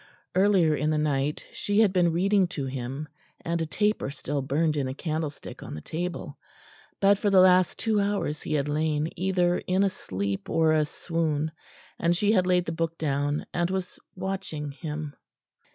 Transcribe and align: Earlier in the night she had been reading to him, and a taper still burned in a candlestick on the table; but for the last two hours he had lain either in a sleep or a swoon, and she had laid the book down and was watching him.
Earlier 0.33 0.73
in 0.75 0.89
the 0.89 0.97
night 0.97 1.45
she 1.53 1.81
had 1.81 1.93
been 1.93 2.11
reading 2.11 2.47
to 2.57 2.65
him, 2.65 3.07
and 3.45 3.61
a 3.61 3.67
taper 3.67 4.09
still 4.09 4.41
burned 4.41 4.75
in 4.75 4.87
a 4.87 4.95
candlestick 4.95 5.61
on 5.61 5.75
the 5.75 5.81
table; 5.81 6.39
but 6.99 7.19
for 7.19 7.29
the 7.29 7.39
last 7.39 7.77
two 7.77 7.99
hours 7.99 8.41
he 8.41 8.53
had 8.53 8.67
lain 8.67 9.09
either 9.15 9.59
in 9.59 9.83
a 9.83 9.91
sleep 9.91 10.49
or 10.49 10.73
a 10.73 10.85
swoon, 10.85 11.51
and 11.99 12.17
she 12.17 12.31
had 12.31 12.47
laid 12.47 12.65
the 12.65 12.71
book 12.71 12.97
down 12.97 13.45
and 13.53 13.69
was 13.69 13.99
watching 14.15 14.71
him. 14.71 15.15